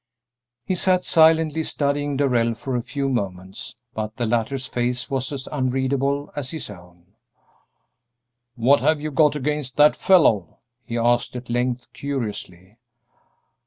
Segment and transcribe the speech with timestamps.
[0.65, 5.47] He sat silently studying Darrell for a few moments, but the latter's face was as
[5.51, 7.13] unreadable as his own.
[8.55, 12.79] "What have you got against that fellow?" he asked at length, curiously.